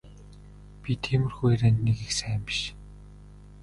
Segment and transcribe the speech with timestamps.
[0.81, 2.61] Би тиймэрхүү ярианд нэг их сайн биш.